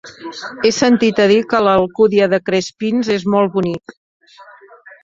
[0.67, 3.97] He sentit a dir que l'Alcúdia de Crespins és molt bonic.